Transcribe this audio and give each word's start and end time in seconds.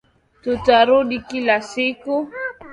Tutarudi 0.43 1.19
kila 1.19 1.57
siku 1.69 2.13